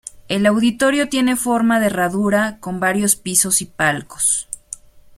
[0.29, 4.47] El auditorio tiene forma de herradura con varios pisos y palcos.